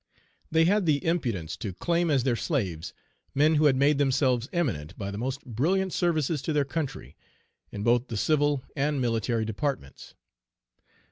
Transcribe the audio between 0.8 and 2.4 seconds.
the impudence to claim as their